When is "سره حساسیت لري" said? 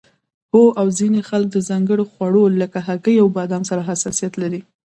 3.69-4.61